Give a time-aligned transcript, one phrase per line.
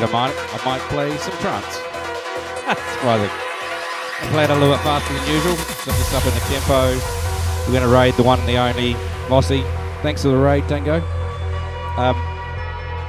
[0.00, 0.32] Hope you don't.
[0.54, 1.74] I might play some trance.
[2.94, 3.30] Surprising.
[4.22, 5.56] I'm playing a little bit faster than usual.
[5.56, 6.98] Set this up in the tempo.
[7.66, 8.94] We're going to raid the one and the only
[9.28, 9.62] Mossy.
[10.02, 10.96] Thanks for the raid, Tango.
[11.96, 12.16] Um,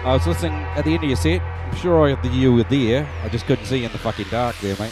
[0.03, 1.41] I was listening at the end of your set.
[1.41, 3.07] I'm sure I, you were there.
[3.23, 4.91] I just couldn't see you in the fucking dark there, mate.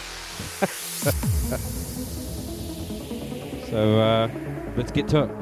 [3.70, 4.28] so uh,
[4.76, 5.39] let's get to it.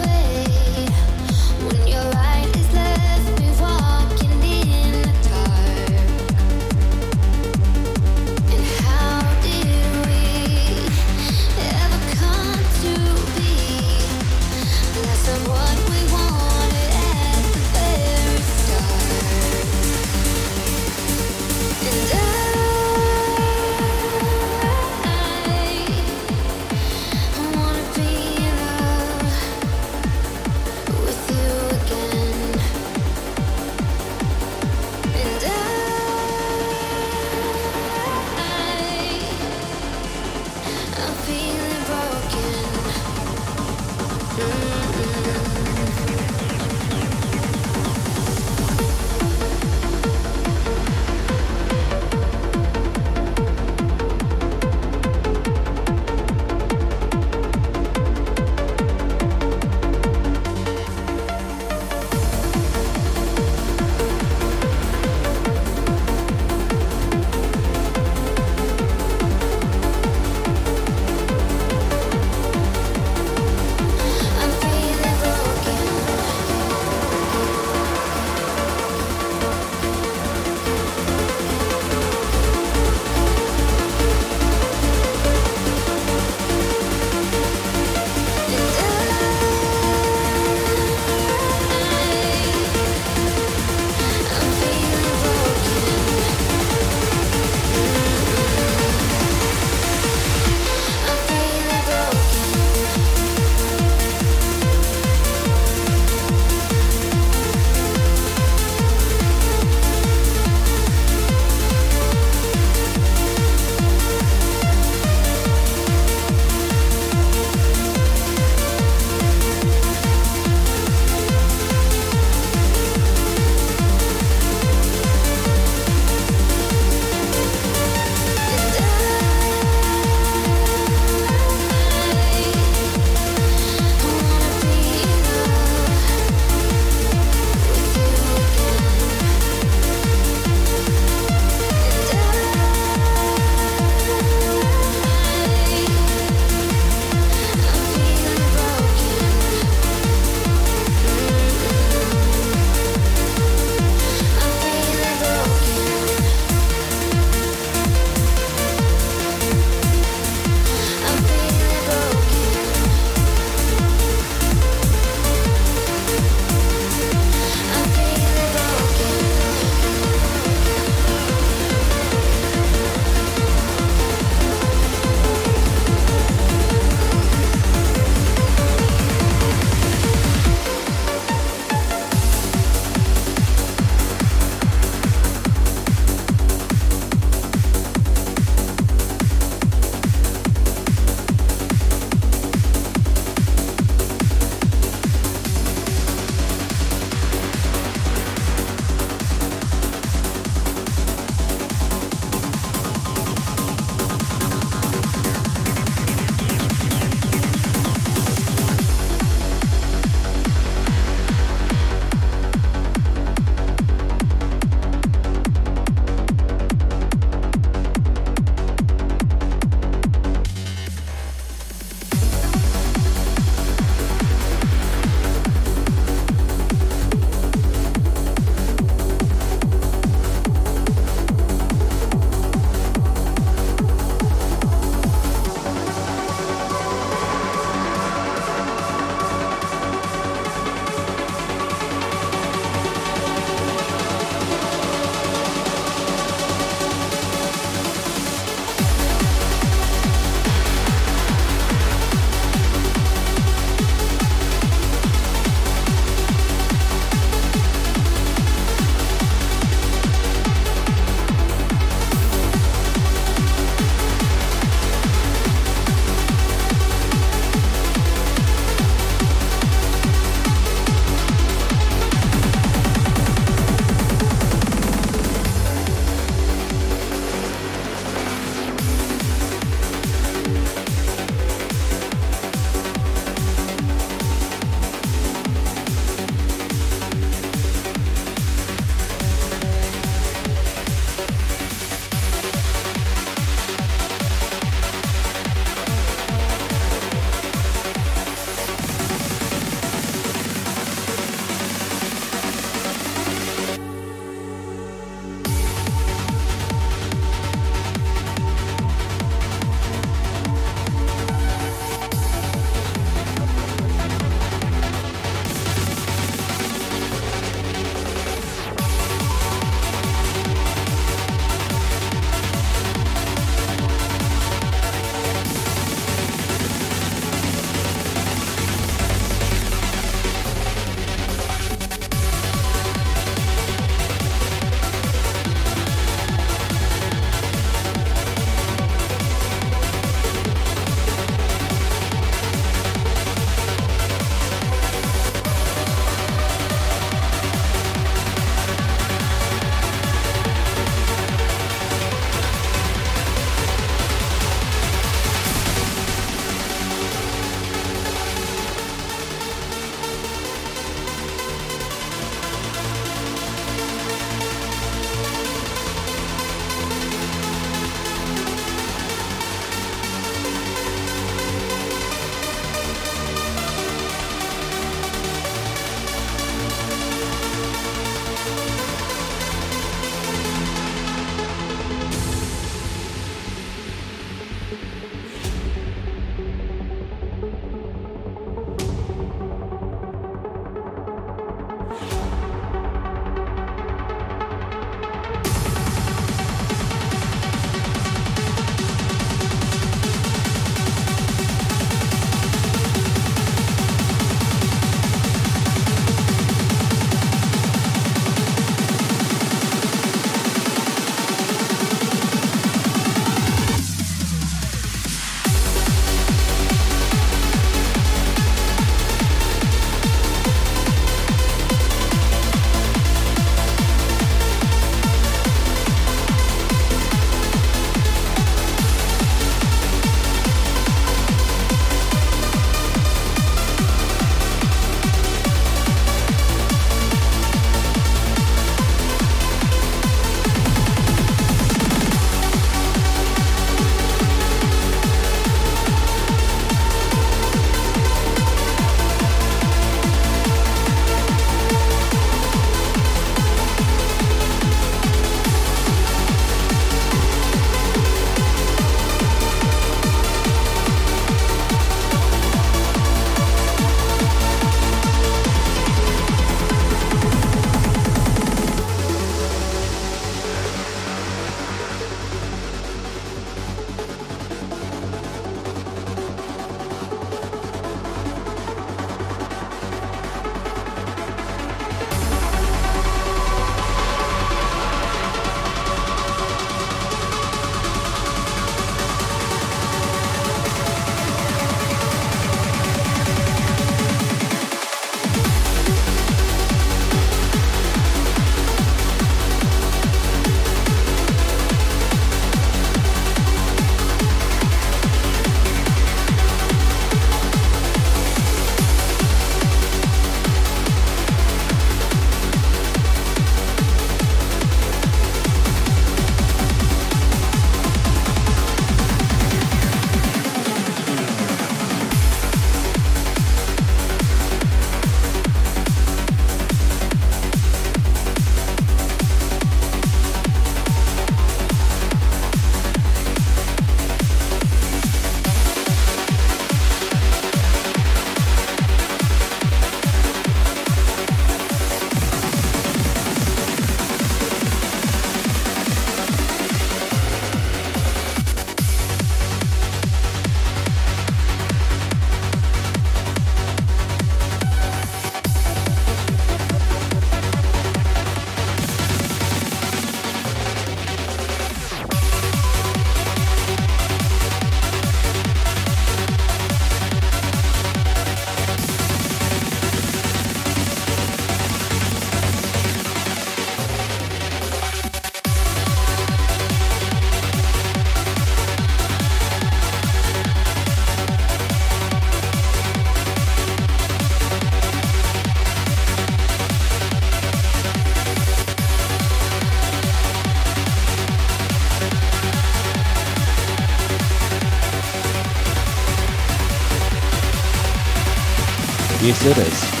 [599.33, 600.00] It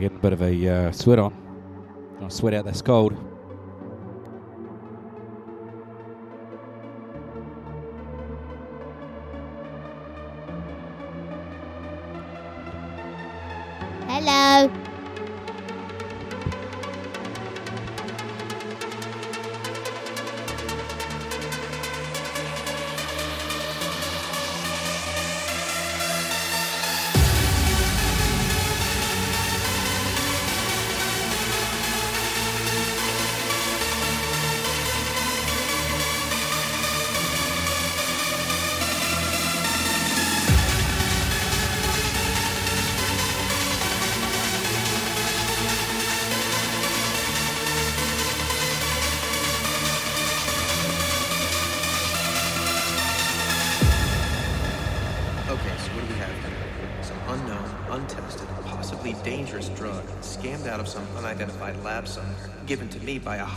[0.00, 1.34] getting a bit of a uh, sweat on.
[2.20, 3.27] I'll sweat out this cold.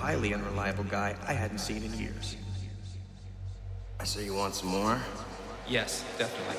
[0.01, 2.35] highly unreliable guy I hadn't seen in years.
[3.99, 4.99] I say you want some more?
[5.67, 6.57] Yes, definitely.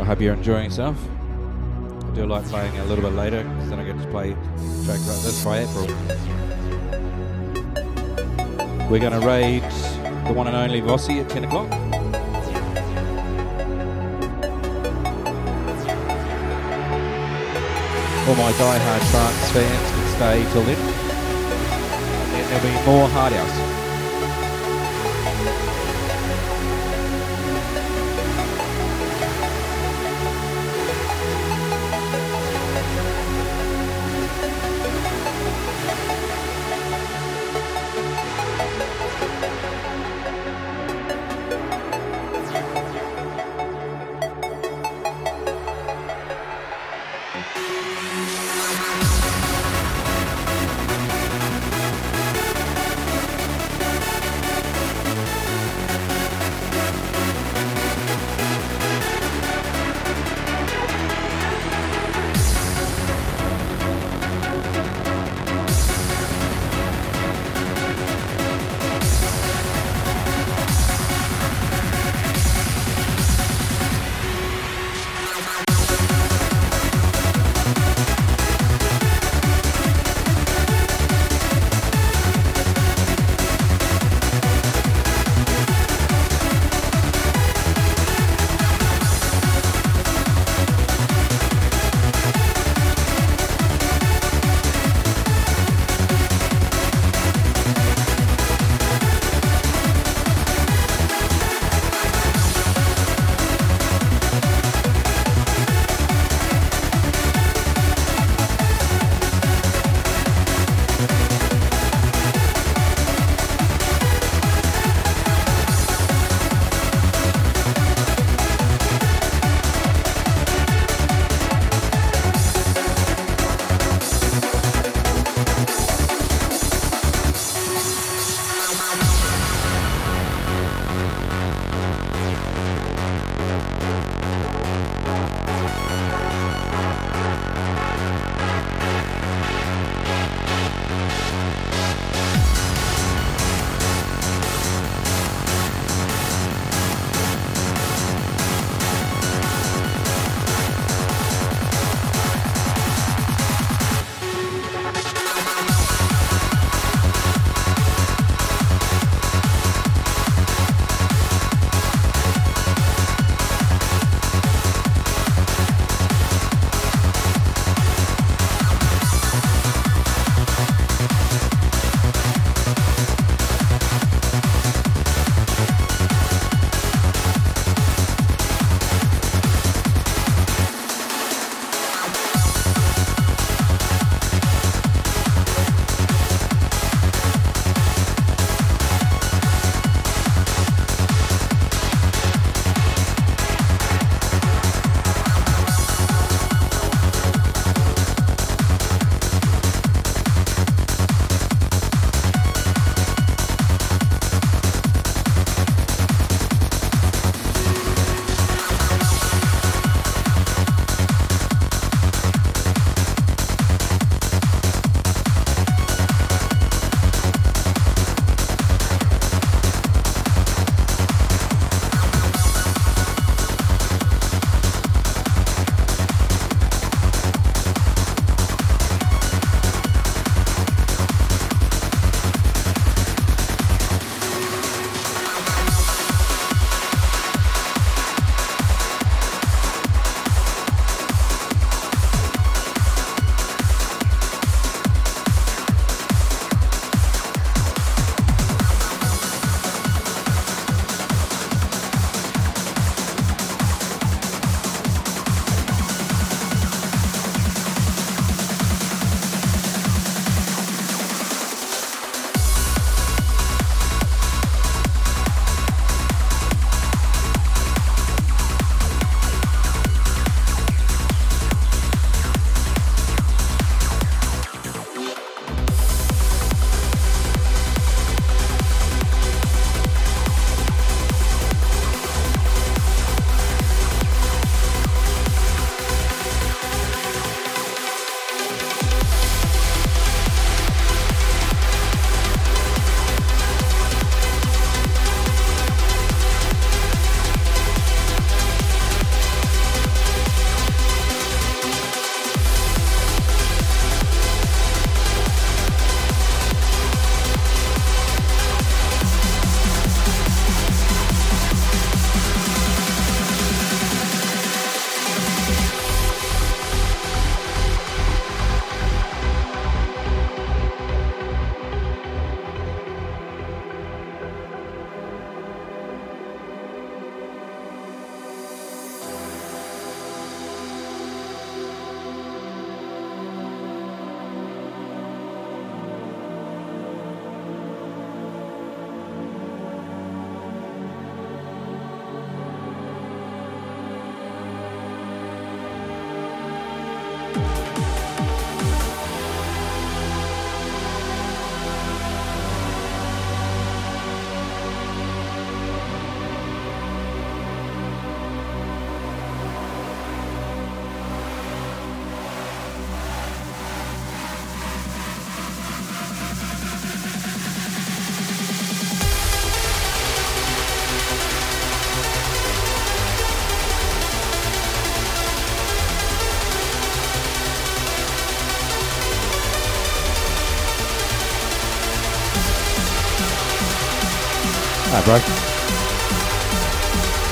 [0.00, 0.96] I hope you're enjoying yourself.
[2.08, 4.32] I do like playing a little bit later because then I get to play
[4.86, 5.86] tracks like this by April.
[8.88, 9.62] We're going to raid
[10.26, 11.70] the one and only Vossi at 10 o'clock.
[18.26, 20.78] All my die-hard trance fans can stay till then.
[22.20, 23.69] And then there'll be more Hard House.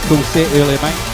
[0.09, 1.08] Cool set earlier, mate.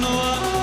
[0.00, 0.55] no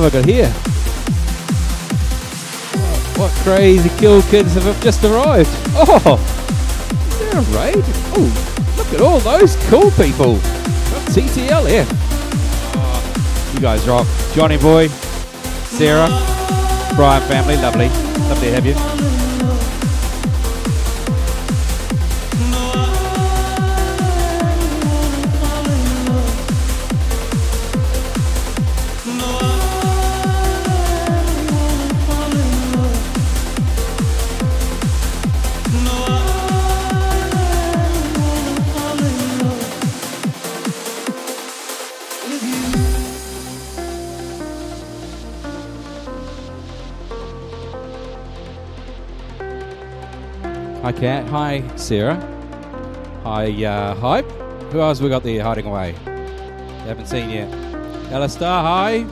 [0.00, 0.48] have I got here?
[3.18, 5.50] What crazy cool kids have just arrived?
[5.74, 6.16] Oh,
[7.10, 7.84] is there a raid?
[8.16, 10.36] Oh, look at all those cool people.
[11.12, 11.86] TTL here.
[12.76, 14.06] Oh, you guys rock.
[14.32, 14.88] Johnny boy,
[15.68, 16.08] Sarah,
[16.96, 17.88] Brian family, lovely.
[18.28, 19.09] Lovely to have you.
[51.00, 51.28] Hi, Kat.
[51.28, 52.16] Hi, Sarah.
[53.24, 54.30] Hi, uh, Hype.
[54.70, 55.92] Who else we got there hiding away?
[56.84, 57.48] Haven't seen yet.
[58.12, 59.06] Alistair, hi.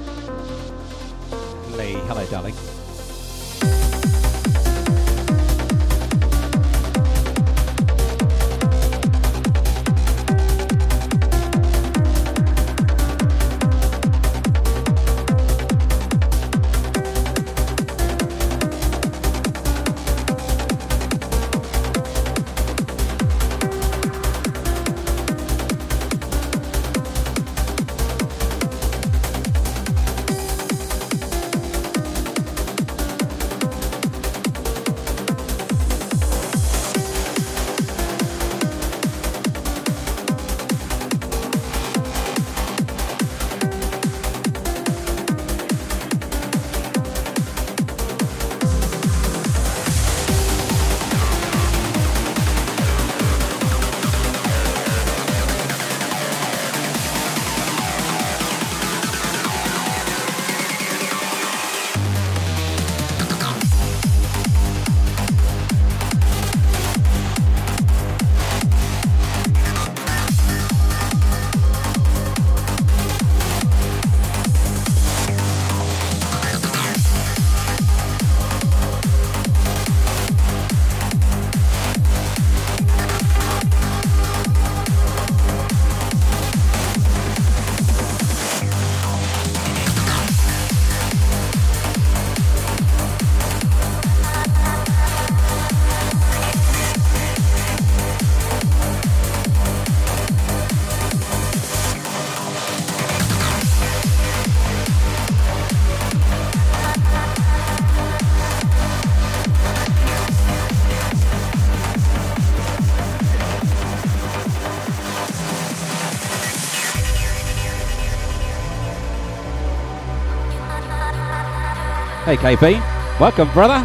[122.28, 123.18] Hey, KP.
[123.18, 123.78] Welcome, brother.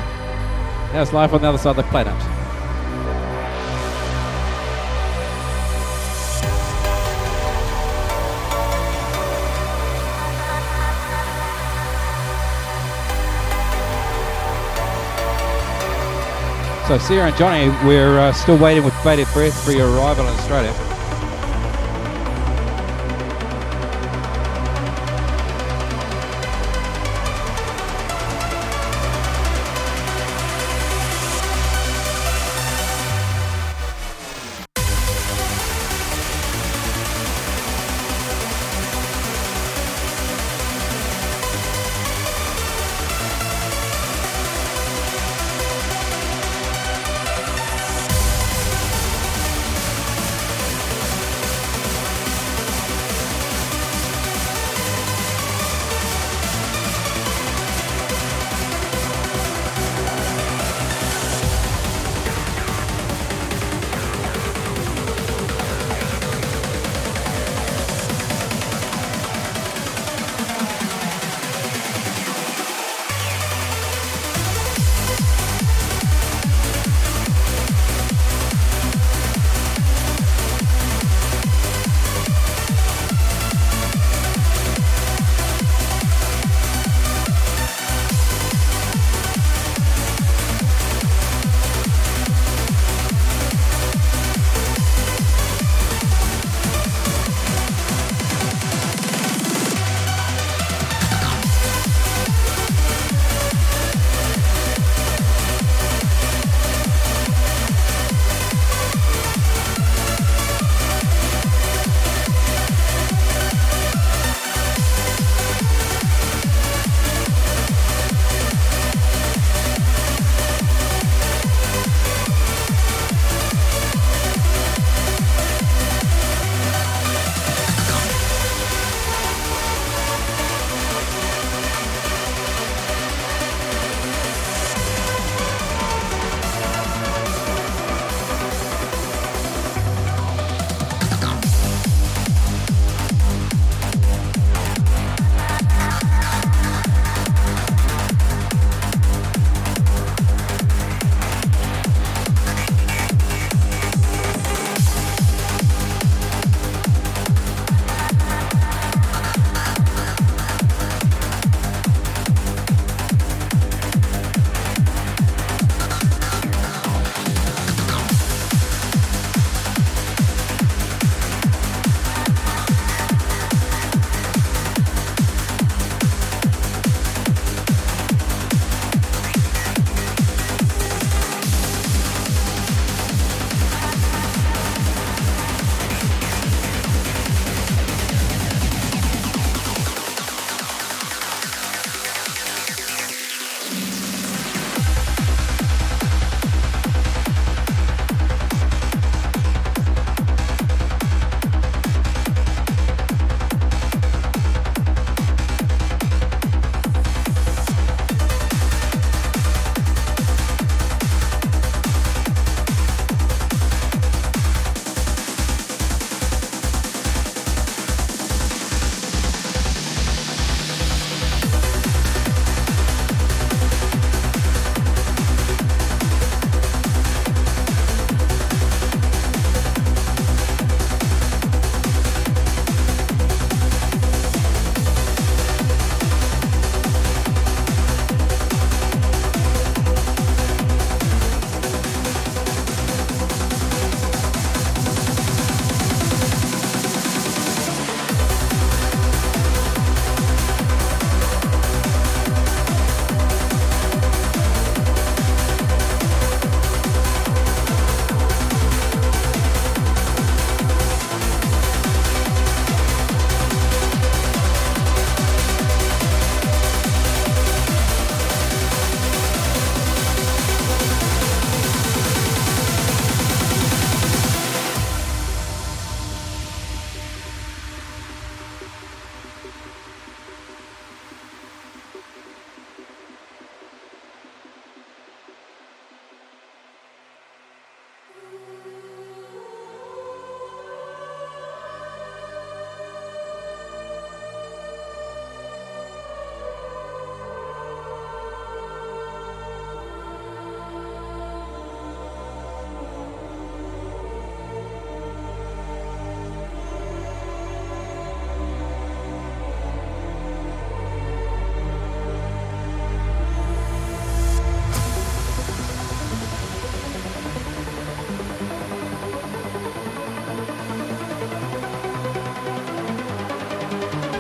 [0.92, 2.12] How's life on the other side of the planet?
[16.90, 20.34] So, Sarah and Johnny, we're uh, still waiting with bated breath for your arrival in
[20.34, 20.93] Australia.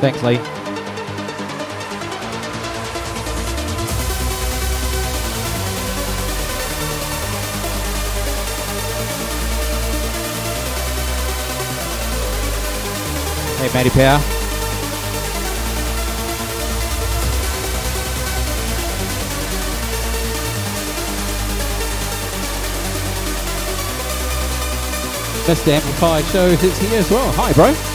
[0.03, 0.35] Thanks, Lee.
[13.55, 14.19] Hey, Matty Power.
[25.45, 25.67] Mr.
[25.69, 27.31] Amplified Show is here as well.
[27.37, 27.92] Hi, bro.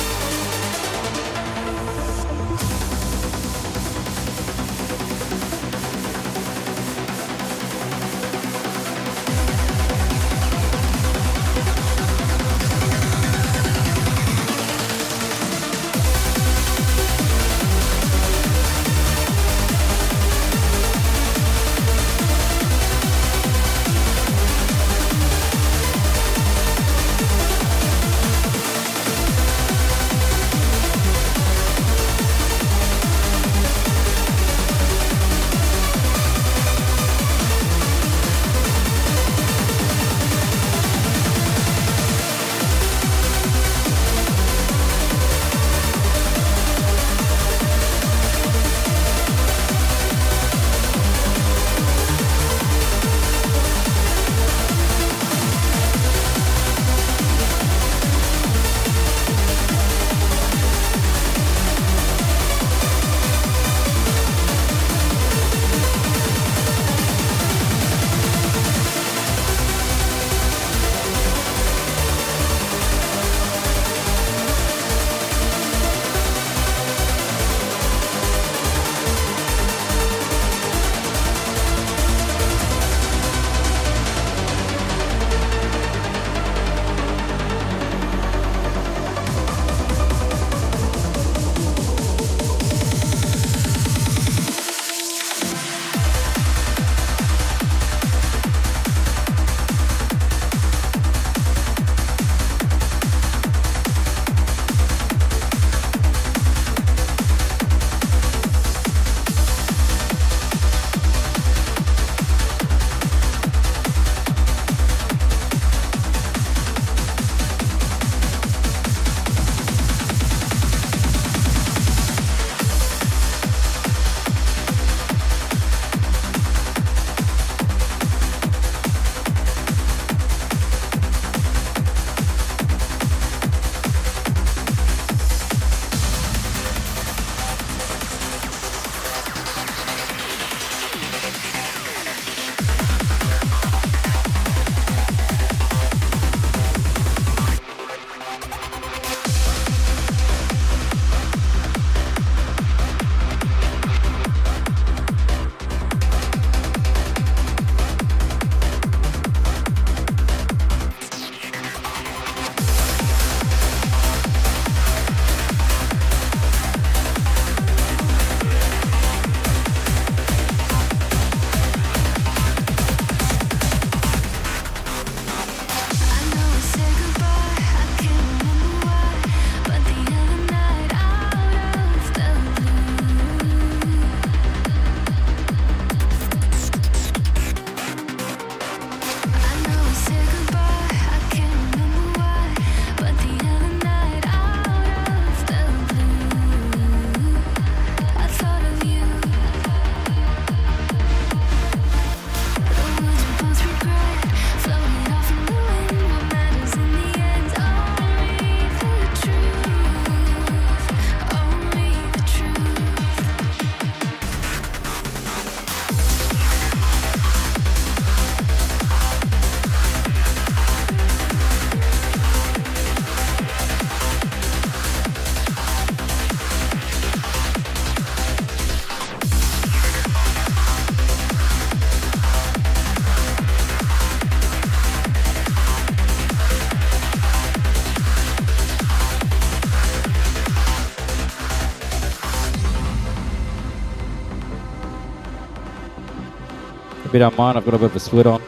[247.18, 248.42] Don't mind, I've got a bit of a sweat on.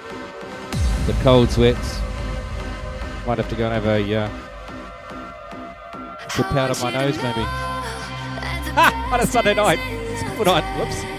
[1.06, 1.98] The cold sweats.
[3.26, 4.28] Might have to go and have a uh,
[6.36, 7.42] good powder my nose, maybe.
[8.72, 9.08] Ha!
[9.12, 9.78] On a Sunday night.
[10.36, 10.64] Good night.
[10.78, 11.09] Whoops.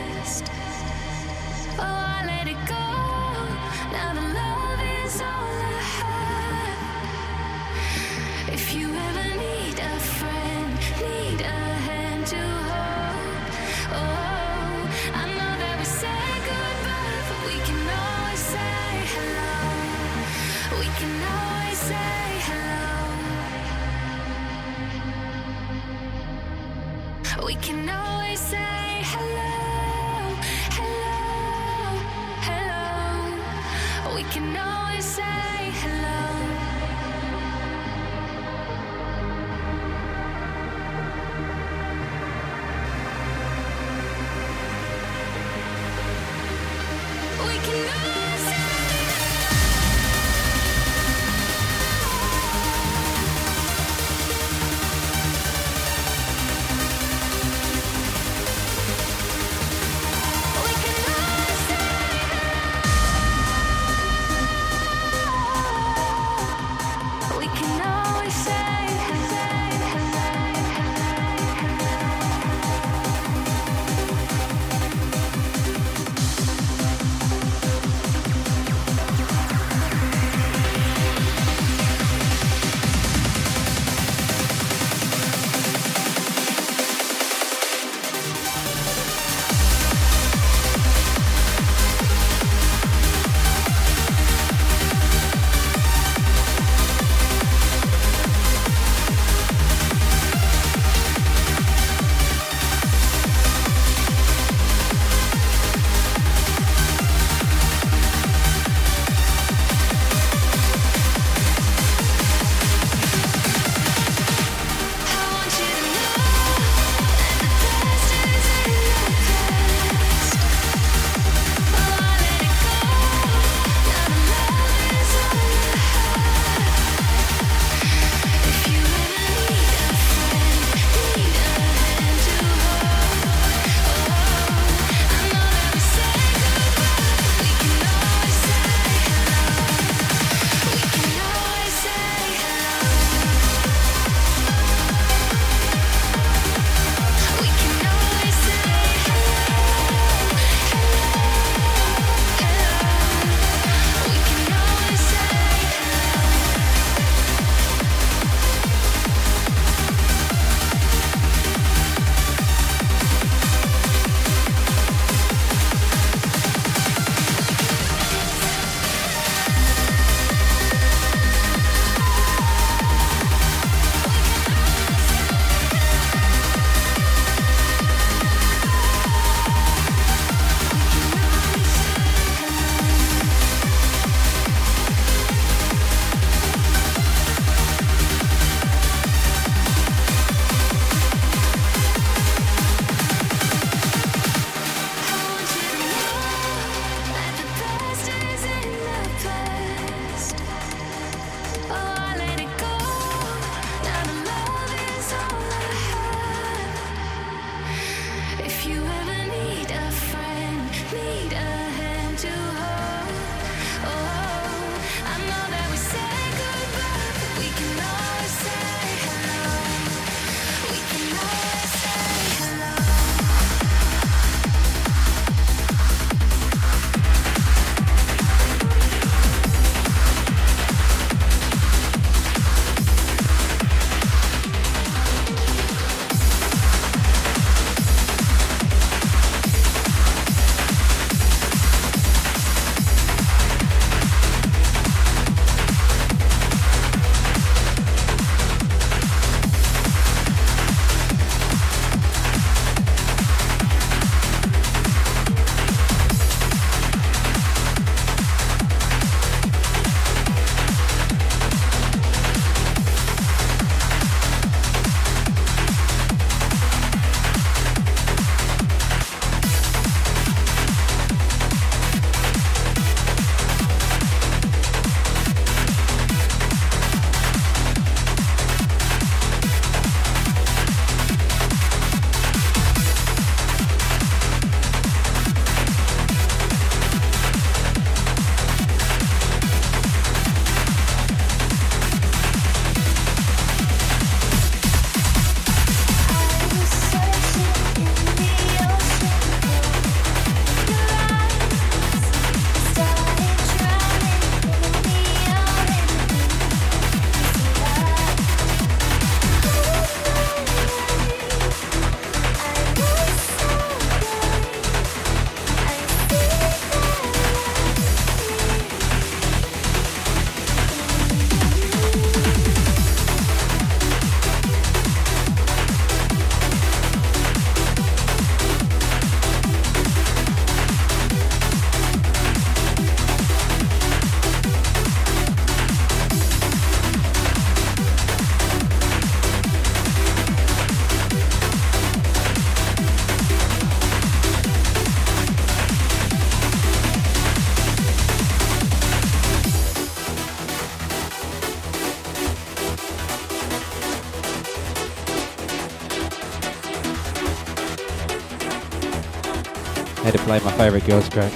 [360.40, 361.34] Play my favourite girls track.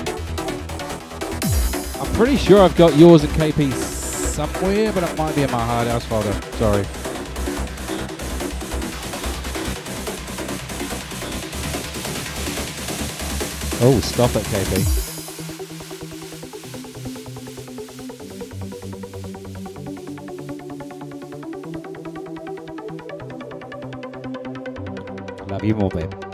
[1.99, 5.65] I'm pretty sure I've got yours and KP somewhere, but it might be in my
[5.65, 6.31] hard house folder.
[6.53, 6.85] Sorry.
[13.81, 15.01] Oh, stop it, KP.
[25.51, 26.24] Love you more, babe.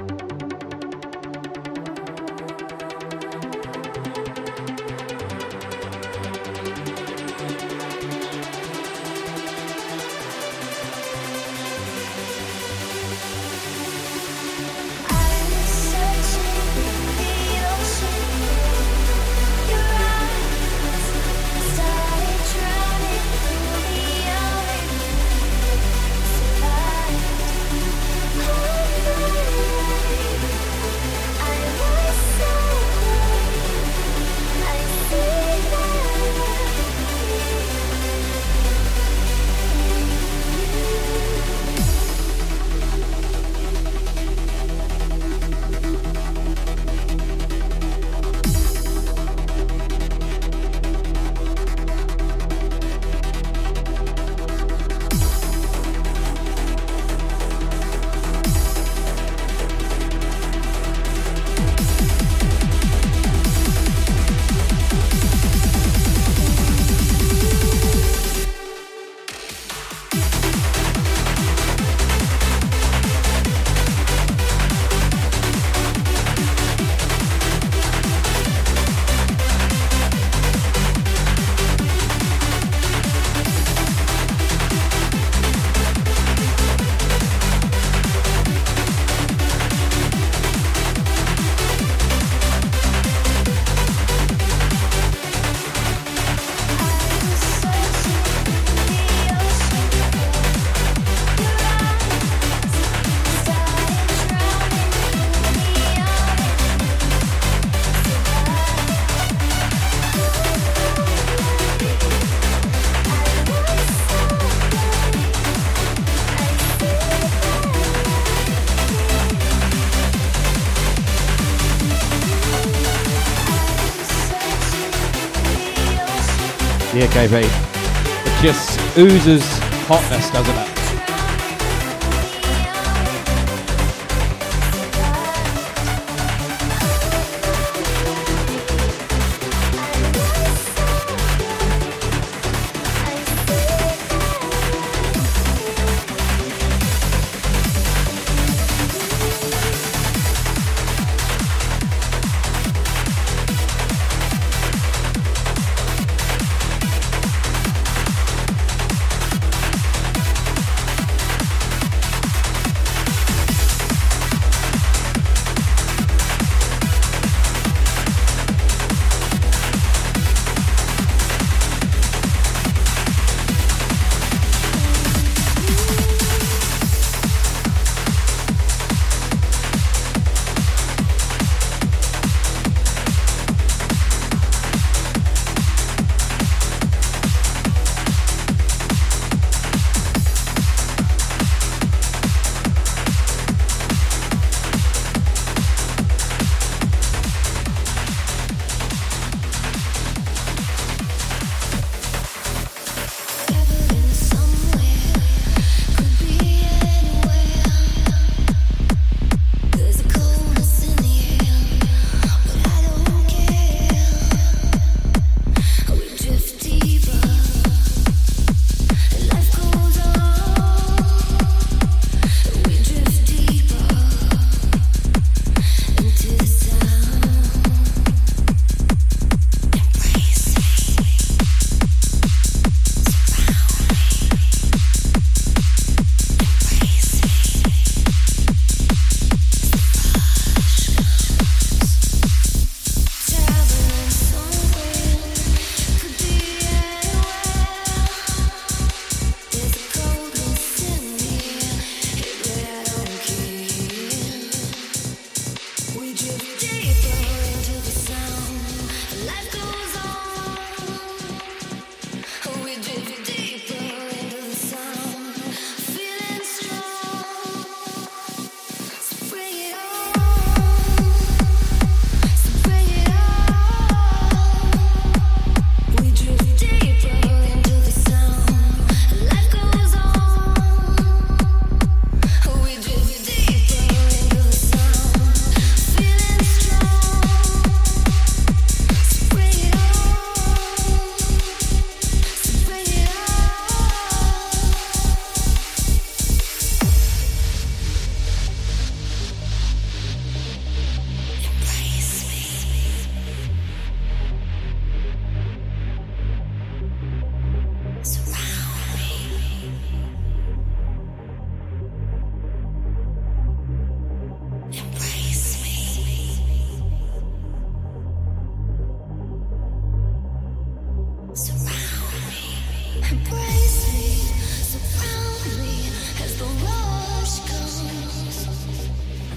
[127.24, 129.44] It just oozes
[129.86, 130.71] hotness, doesn't it?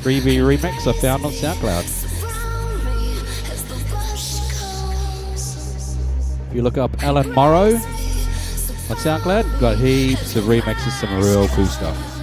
[0.04, 2.04] 3B remix I found on SoundCloud.
[6.50, 11.64] If you look up Alan Morrow on SoundCloud, got heaps of remixes, some real cool
[11.64, 12.13] stuff.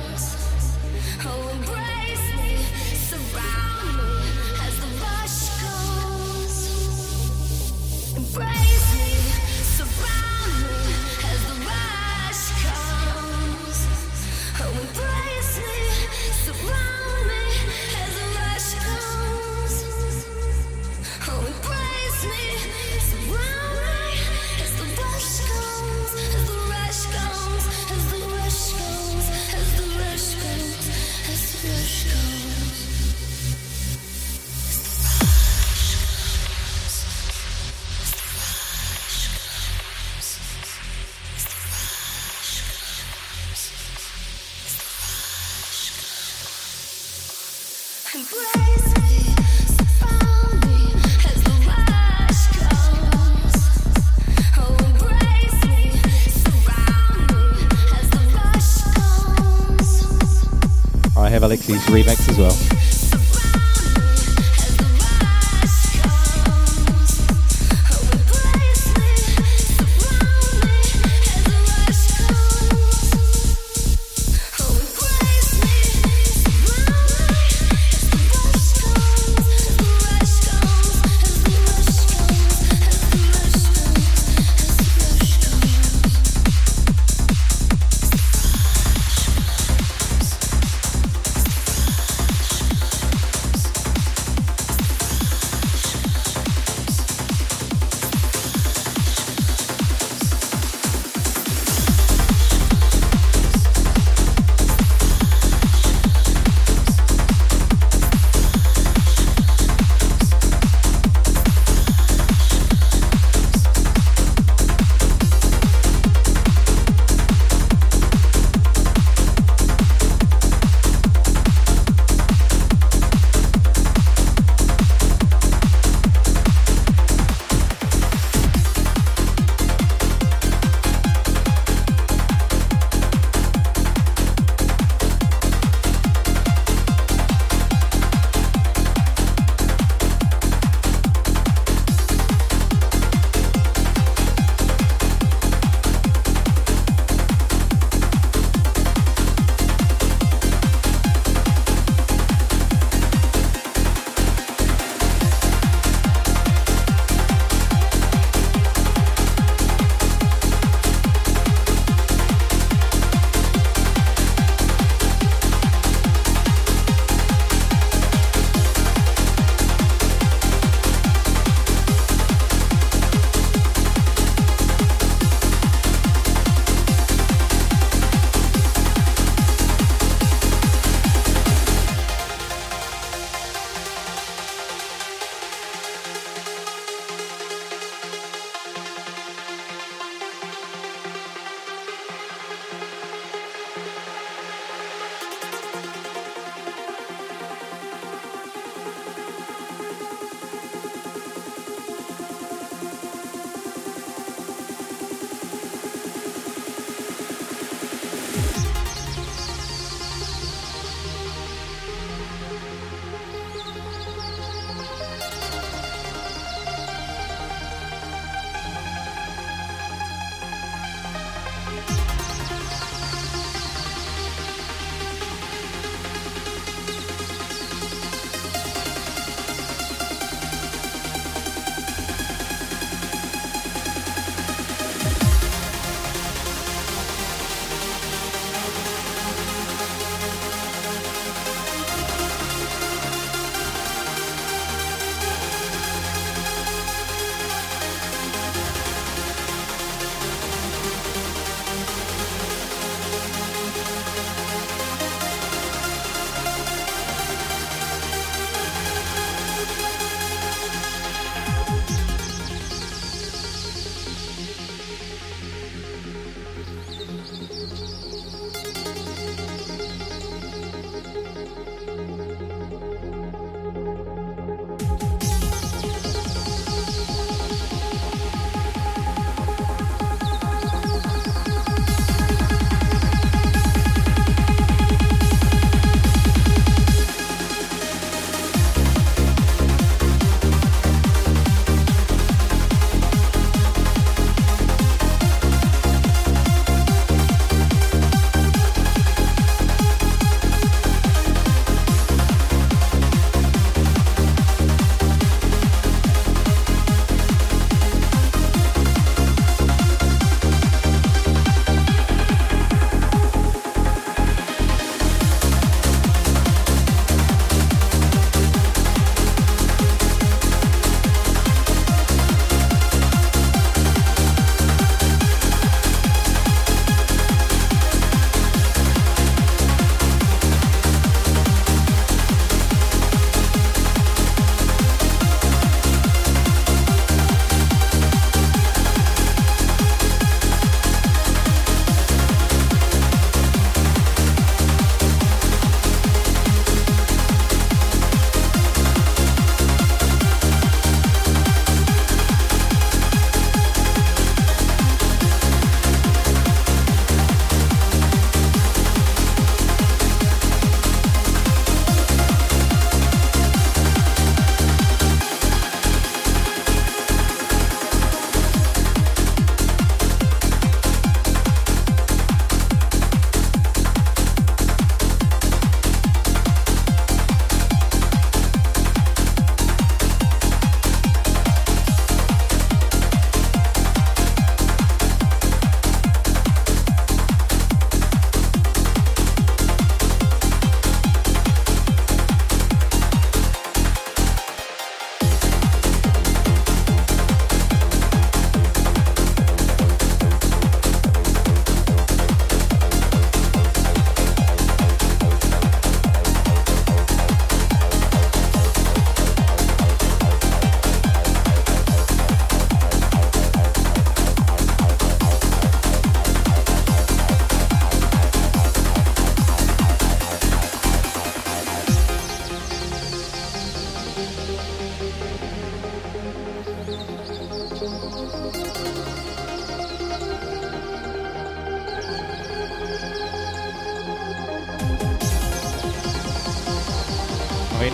[61.44, 62.91] Alexis remix as well.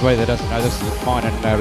[0.08, 1.58] Anybody that doesn't know, this is a fine and uh,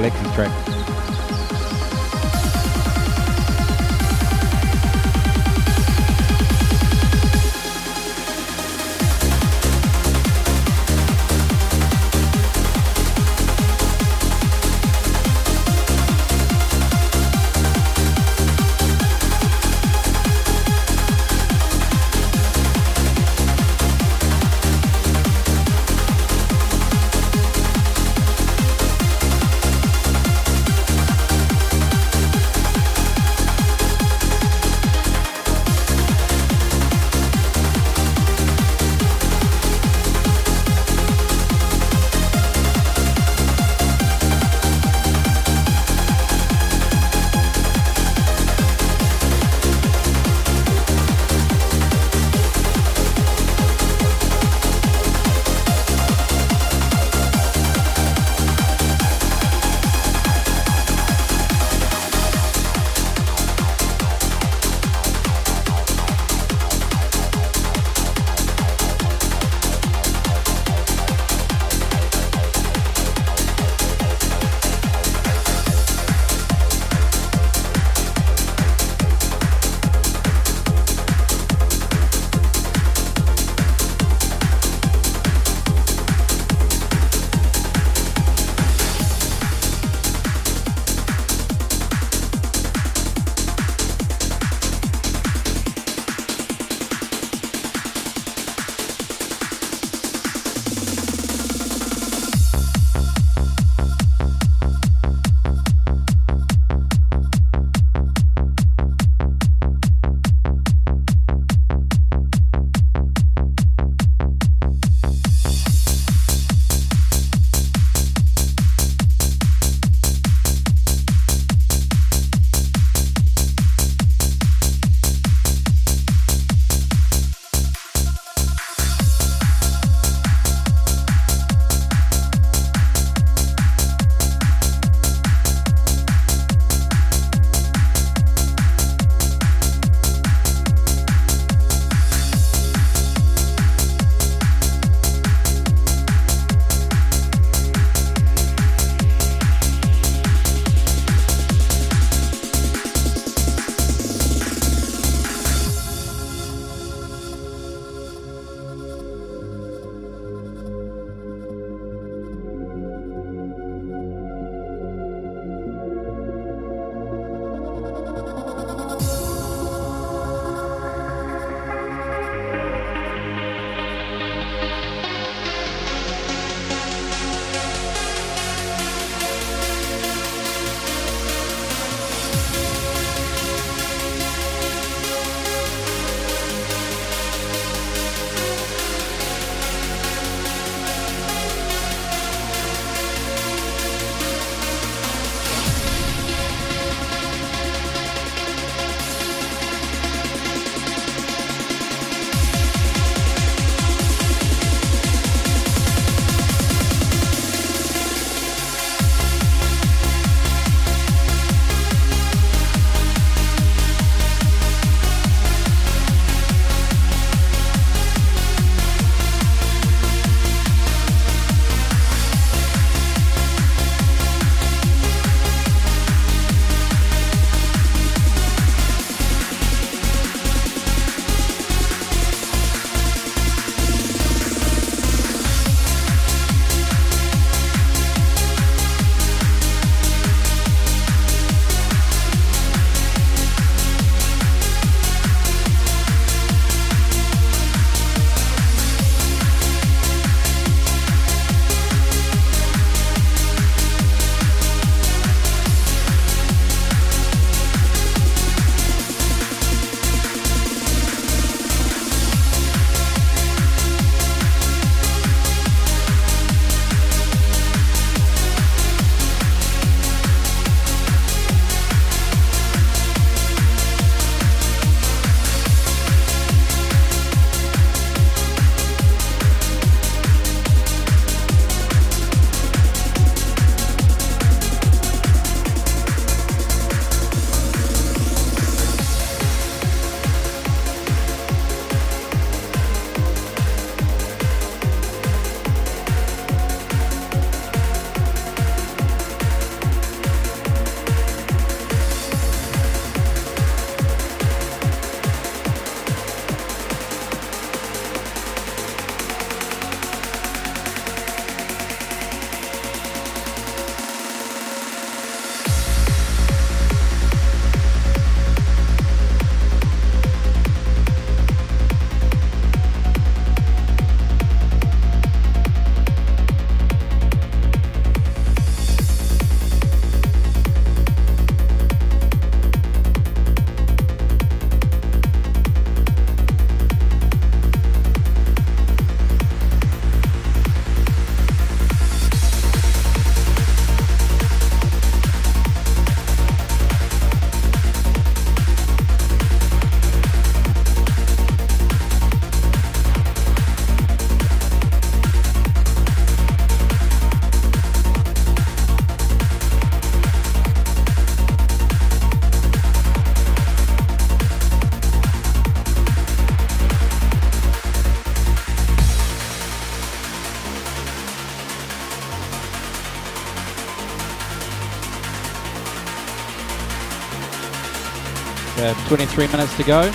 [378.87, 380.09] Uh, 23 minutes to go.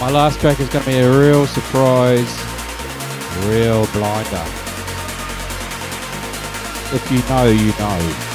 [0.00, 2.34] My last track is going to be a real surprise,
[3.44, 4.42] real blinder.
[6.96, 8.27] If you know, you know.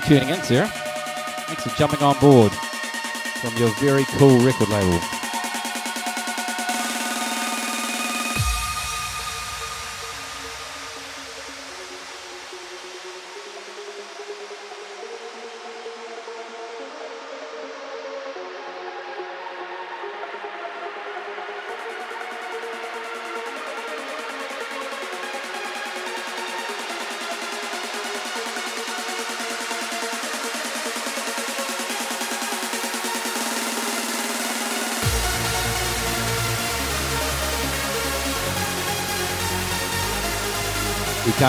[0.00, 0.68] For tuning in, Sarah.
[0.68, 5.17] Thanks for jumping on board from your very cool record label.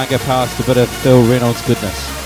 [0.05, 2.18] Can't get past a bit of Phil Reynolds goodness.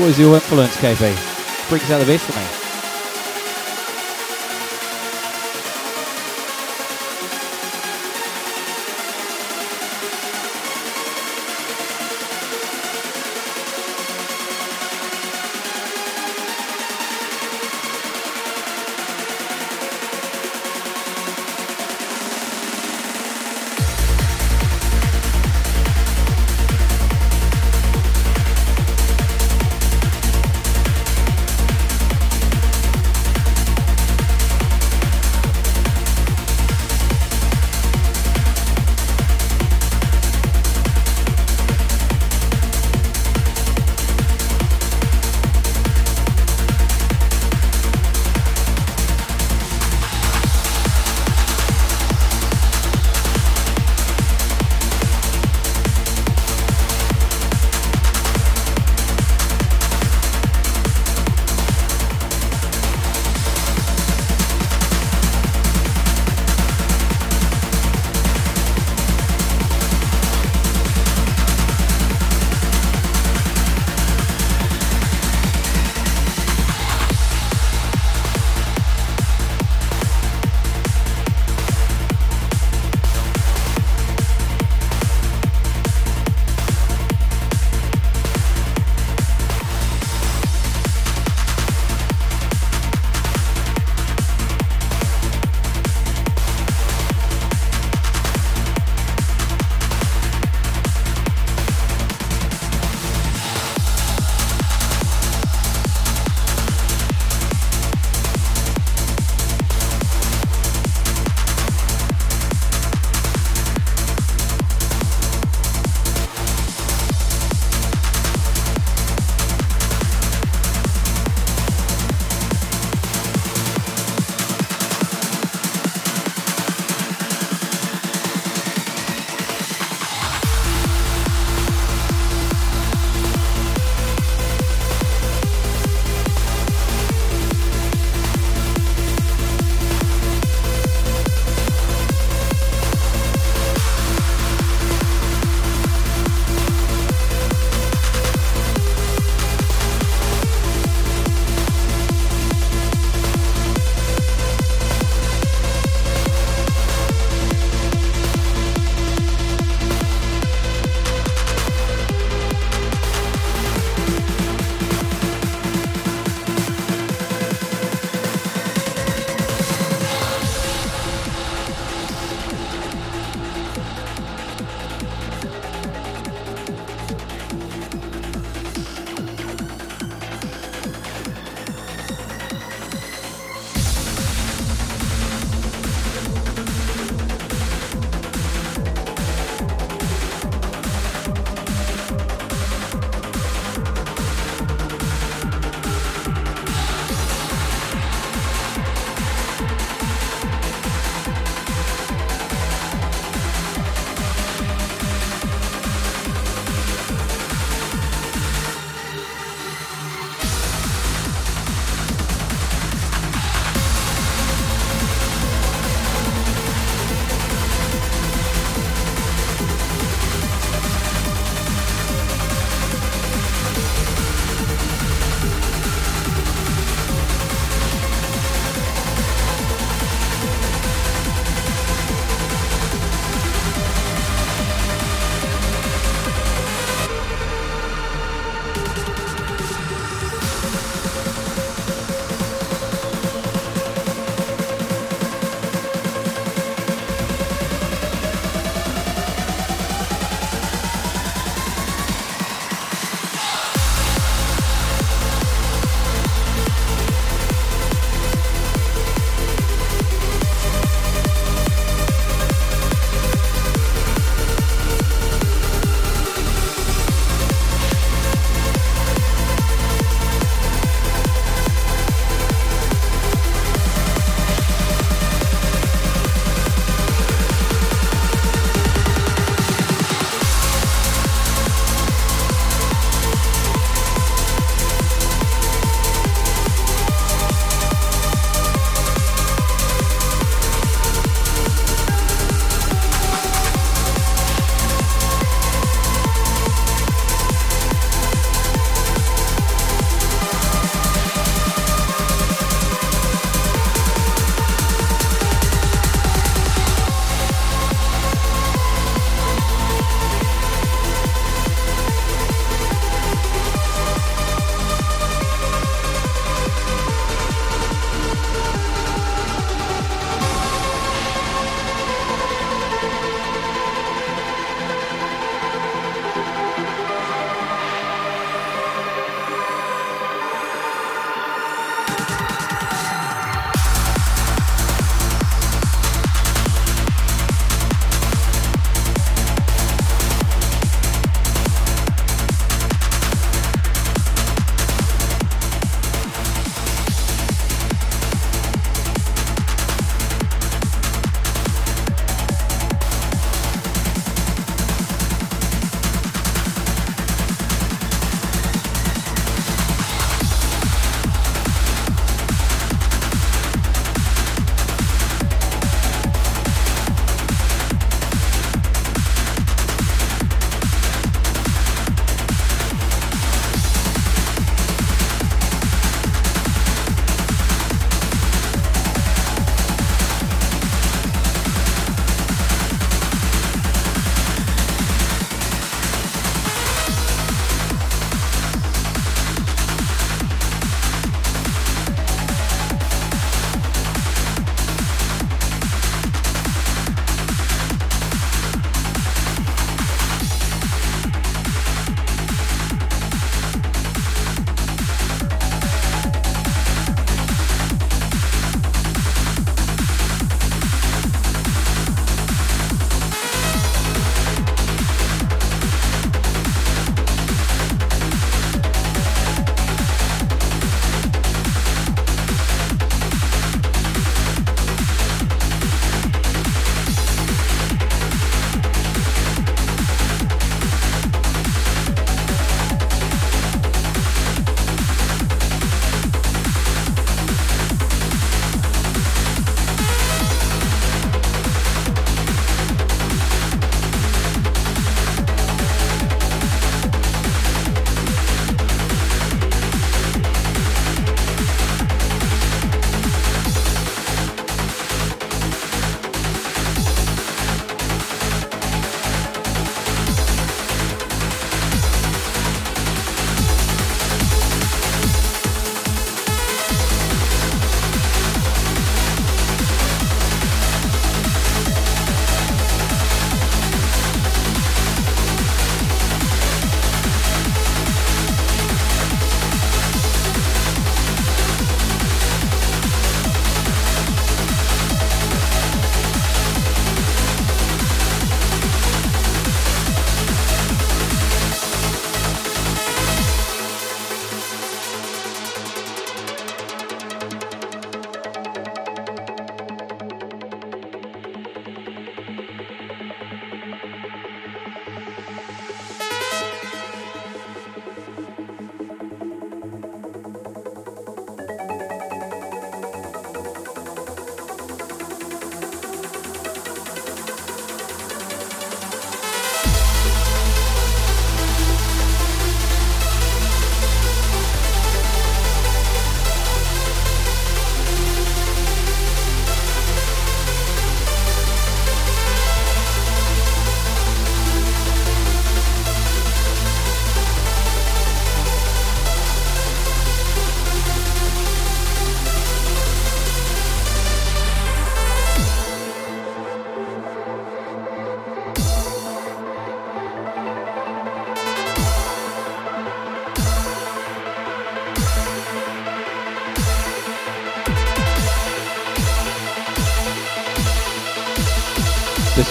[0.00, 1.68] Always your influence, KP.
[1.68, 2.59] Brings out the best in me.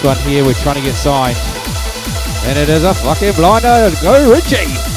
[0.03, 1.37] One here we're trying to get signed.
[2.45, 3.91] And it is a fucking blinder.
[4.01, 4.88] Go Richie!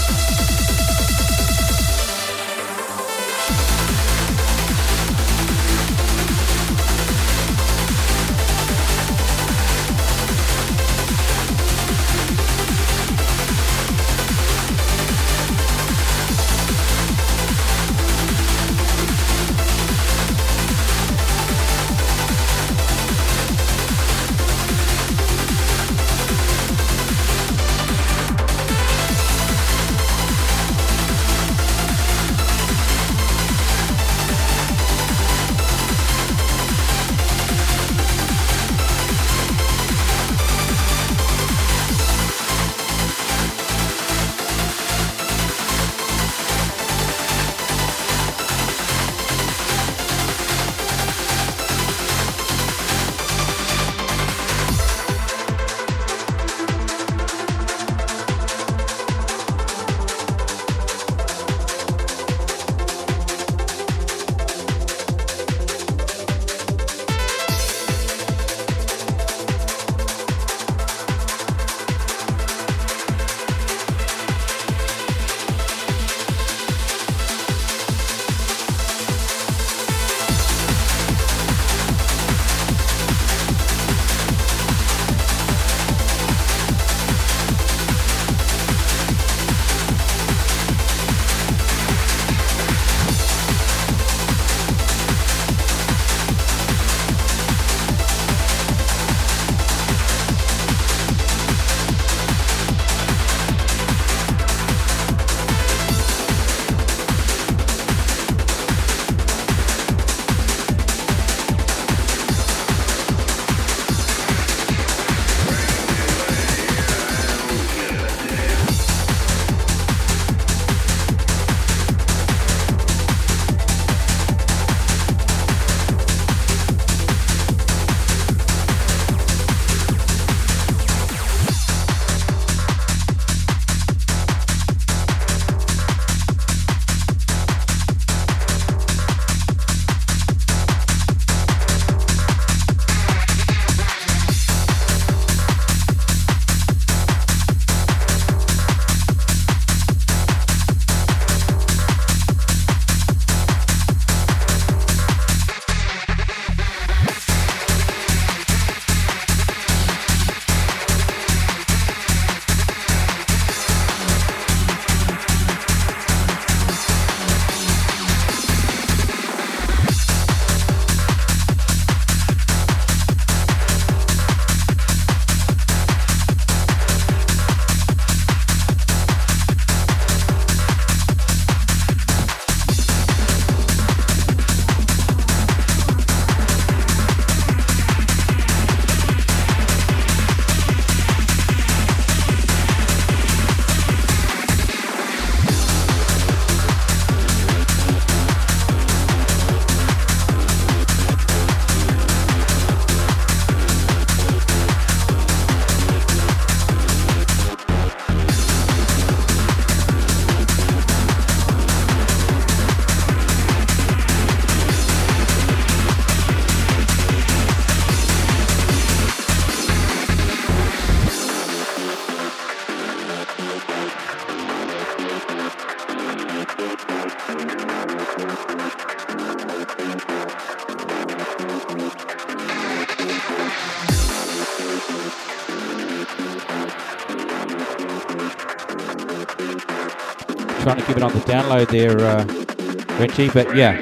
[240.82, 243.72] To keep it on the download there, uh, Richie, but yeah.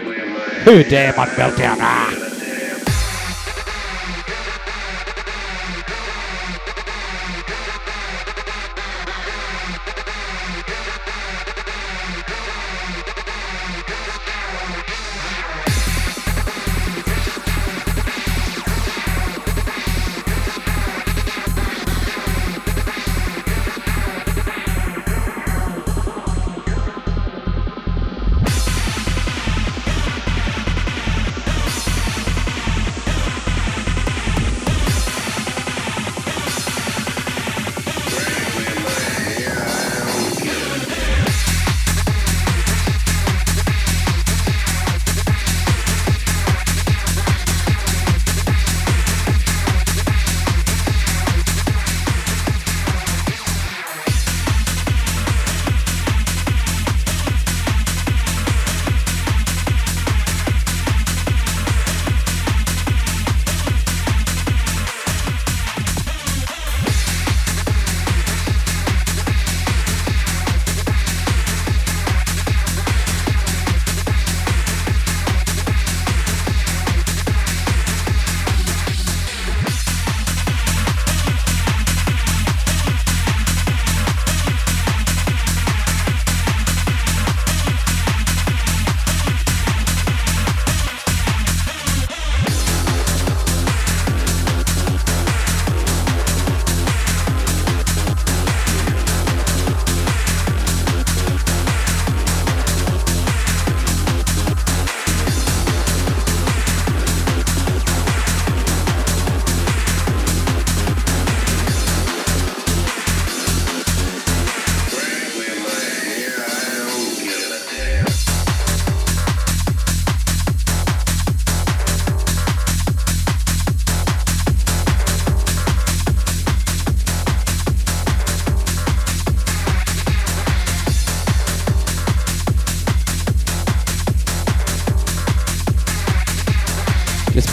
[0.65, 1.77] Who damn on Meltdown?
[1.81, 2.10] Ah!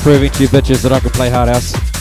[0.08, 1.97] Proving to you bitches that I can play hard house.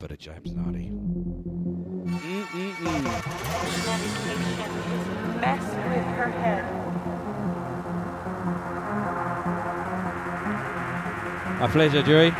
[0.00, 0.54] Love a James.
[0.54, 0.84] Medication
[5.40, 6.64] mess with her head.
[11.60, 12.32] My pleasure, Dewey.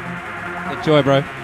[0.79, 1.38] Enjoy, bro.